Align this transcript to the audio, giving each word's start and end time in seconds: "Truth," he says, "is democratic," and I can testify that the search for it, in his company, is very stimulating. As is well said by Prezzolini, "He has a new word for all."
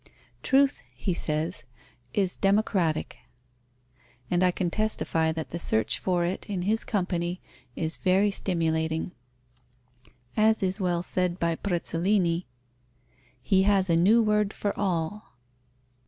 "Truth," 0.41 0.81
he 0.95 1.13
says, 1.13 1.65
"is 2.11 2.35
democratic," 2.35 3.19
and 4.31 4.43
I 4.43 4.49
can 4.49 4.71
testify 4.71 5.31
that 5.31 5.51
the 5.51 5.59
search 5.59 5.99
for 5.99 6.25
it, 6.25 6.49
in 6.49 6.63
his 6.63 6.83
company, 6.83 7.39
is 7.75 7.99
very 7.99 8.31
stimulating. 8.31 9.11
As 10.35 10.63
is 10.63 10.81
well 10.81 11.03
said 11.03 11.37
by 11.37 11.55
Prezzolini, 11.55 12.47
"He 13.43 13.61
has 13.61 13.91
a 13.91 13.95
new 13.95 14.23
word 14.23 14.53
for 14.53 14.75
all." 14.75 15.35